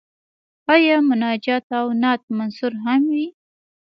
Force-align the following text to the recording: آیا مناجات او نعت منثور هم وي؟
آیا 0.73 0.95
مناجات 1.09 1.65
او 1.79 1.87
نعت 2.01 2.21
منثور 2.37 2.73
هم 2.83 3.01
وي؟ 3.13 3.27